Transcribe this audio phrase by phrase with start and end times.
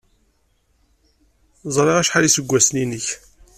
[1.75, 3.05] Ẓriɣ acḥal iseggasen-nnek.